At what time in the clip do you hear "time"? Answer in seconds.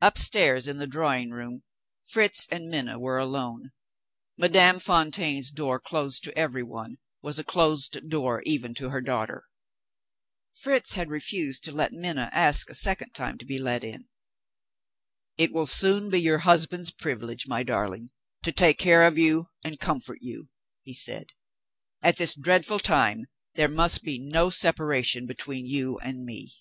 13.14-13.36, 22.78-23.26